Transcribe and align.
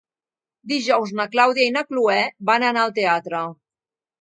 Dijous 0.71 1.13
na 1.19 1.27
Clàudia 1.35 1.67
i 1.67 1.75
na 1.75 1.85
Cloè 1.91 2.17
volen 2.51 2.69
anar 2.71 2.87
al 2.87 2.99
teatre. 2.99 3.47